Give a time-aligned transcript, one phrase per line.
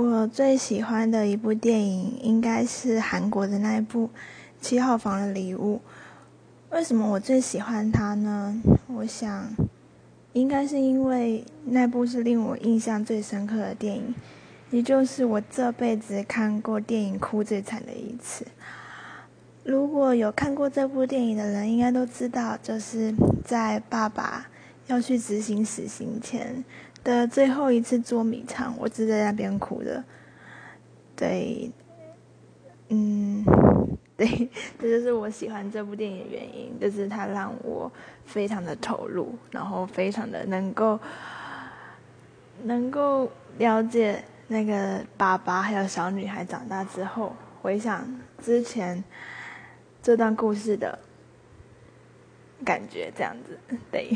[0.00, 4.06] 我最喜欢的一部电影应该是韩国的那一部
[4.60, 5.80] 《七号房的礼物》。
[6.72, 8.62] 为什么我最喜欢它呢？
[8.86, 9.48] 我想，
[10.34, 14.14] 应该是因为那部是令我印象最深刻的电影，
[14.70, 18.46] 也就是我这辈子看过电影哭最惨的一次。
[19.64, 23.12] 如果有看过这部电影的人，应该都知道，就是
[23.44, 24.46] 在爸爸
[24.86, 26.62] 要去执行死刑前
[27.08, 30.04] 的最后一次捉迷藏，我是在那边哭的。
[31.16, 31.70] 对，
[32.88, 33.42] 嗯，
[34.14, 34.26] 对，
[34.78, 37.90] 这就是我喜欢这部电影的原因，就是它让我
[38.26, 41.00] 非常的投入，然后非常的能够
[42.64, 48.06] 能够了解那个爸爸还有小女孩长大之后，回想
[48.42, 49.02] 之前。
[50.00, 50.96] 这段故事的
[52.64, 53.58] 感觉，这样子，
[53.90, 54.08] 对。